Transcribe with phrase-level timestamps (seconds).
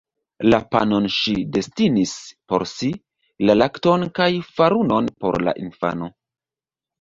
[0.51, 2.13] La panon ŝi destinis
[2.53, 2.89] por si,
[3.49, 6.11] la lakton kaj farunon por la infano.